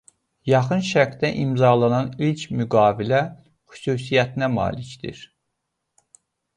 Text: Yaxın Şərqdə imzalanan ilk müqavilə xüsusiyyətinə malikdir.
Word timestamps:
Yaxın 0.51 0.79
Şərqdə 0.87 1.29
imzalanan 1.41 2.09
ilk 2.29 2.47
müqavilə 2.63 3.21
xüsusiyyətinə 3.77 4.53
malikdir. 4.59 5.27